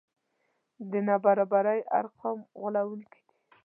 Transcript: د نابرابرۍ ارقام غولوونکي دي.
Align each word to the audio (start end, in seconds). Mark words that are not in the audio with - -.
د 0.91 0.93
نابرابرۍ 1.07 1.79
ارقام 1.99 2.39
غولوونکي 2.59 3.19
دي. 3.27 3.33